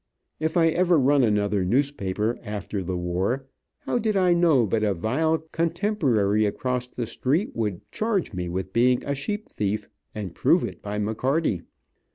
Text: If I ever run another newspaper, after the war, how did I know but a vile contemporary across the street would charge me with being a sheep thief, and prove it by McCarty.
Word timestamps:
If 0.39 0.57
I 0.57 0.69
ever 0.69 0.97
run 0.97 1.23
another 1.23 1.63
newspaper, 1.63 2.35
after 2.41 2.83
the 2.83 2.97
war, 2.97 3.45
how 3.81 3.99
did 3.99 4.17
I 4.17 4.33
know 4.33 4.65
but 4.65 4.81
a 4.81 4.95
vile 4.95 5.37
contemporary 5.51 6.43
across 6.43 6.87
the 6.89 7.05
street 7.05 7.55
would 7.55 7.81
charge 7.91 8.33
me 8.33 8.49
with 8.49 8.73
being 8.73 9.05
a 9.05 9.13
sheep 9.13 9.47
thief, 9.47 9.87
and 10.15 10.33
prove 10.33 10.63
it 10.63 10.81
by 10.81 10.97
McCarty. 10.97 11.61